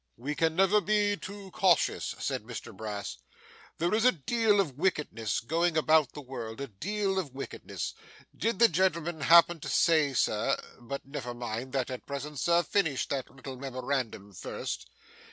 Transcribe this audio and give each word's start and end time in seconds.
'We 0.17 0.33
can 0.33 0.55
never 0.55 0.81
be 0.81 1.15
too 1.15 1.51
cautious,' 1.51 2.15
said 2.17 2.41
Mr 2.41 2.75
Brass. 2.75 3.17
'There 3.77 3.93
is 3.93 4.03
a 4.03 4.11
deal 4.11 4.59
of 4.59 4.75
wickedness 4.75 5.39
going 5.39 5.77
about 5.77 6.13
the 6.13 6.21
world, 6.23 6.59
a 6.59 6.65
deal 6.65 7.19
of 7.19 7.35
wickedness. 7.35 7.93
Did 8.35 8.57
the 8.57 8.67
gentleman 8.67 9.21
happen 9.21 9.59
to 9.59 9.69
say, 9.69 10.13
Sir 10.13 10.59
but 10.79 11.05
never 11.05 11.35
mind 11.35 11.71
that 11.73 11.91
at 11.91 12.07
present, 12.07 12.39
sir; 12.39 12.63
finish 12.63 13.07
that 13.09 13.29
little 13.29 13.57
memorandum 13.57 14.33
first. 14.33 14.89